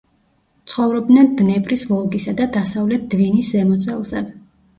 ცხოვრობდნენ 0.71 1.29
დნეპრის, 1.41 1.83
ვოლგისა 1.89 2.33
და 2.41 2.49
დასავლეთ 2.57 3.07
დვინის 3.13 3.53
ზემო 3.53 3.79
წელზე. 3.87 4.25